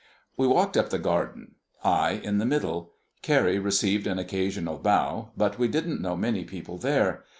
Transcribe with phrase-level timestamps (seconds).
[0.35, 1.53] We walked up the garden,
[1.83, 2.93] I in the middle.
[3.21, 7.23] Carrie received an occasional bow, but we didn't know many people there.